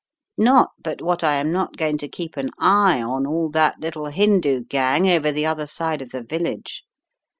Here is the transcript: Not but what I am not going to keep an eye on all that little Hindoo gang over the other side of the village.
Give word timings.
Not 0.39 0.69
but 0.81 0.99
what 0.99 1.23
I 1.23 1.35
am 1.35 1.51
not 1.51 1.77
going 1.77 1.99
to 1.99 2.07
keep 2.07 2.35
an 2.35 2.49
eye 2.59 2.99
on 3.03 3.27
all 3.27 3.49
that 3.51 3.79
little 3.81 4.07
Hindoo 4.07 4.61
gang 4.63 5.07
over 5.07 5.31
the 5.31 5.45
other 5.45 5.67
side 5.67 6.01
of 6.01 6.09
the 6.09 6.23
village. 6.23 6.83